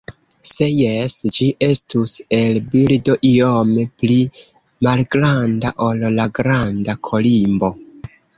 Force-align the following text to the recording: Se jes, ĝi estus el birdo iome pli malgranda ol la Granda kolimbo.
Se 0.51 0.67
jes, 0.69 1.13
ĝi 1.35 1.49
estus 1.67 2.13
el 2.37 2.57
birdo 2.71 3.17
iome 3.33 3.85
pli 4.03 4.17
malgranda 4.89 5.75
ol 5.91 6.03
la 6.17 6.27
Granda 6.41 6.99
kolimbo. 7.11 7.73